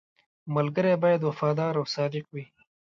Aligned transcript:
•ملګری 0.55 0.93
باید 1.03 1.21
وفادار 1.23 1.73
او 1.79 1.85
صادق 1.95 2.25
وي. 2.33 2.45